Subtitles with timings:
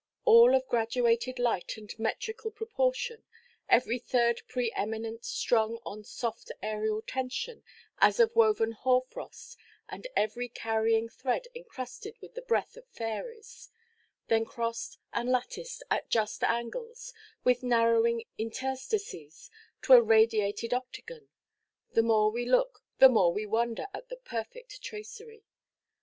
[0.25, 3.23] All of graduated light and metrical proportion,
[3.69, 7.63] every third pre–eminent, strung on soft aerial tension,
[7.99, 13.69] as of woven hoar–frost, and every carrying thread encrusted with the breath of fairies,
[14.27, 17.13] then crossed and latticed at just angles,
[17.43, 19.51] with narrowing interstices,
[19.83, 25.43] to a radiated octagon—the more we look, the more we wonder at the perfect tracery.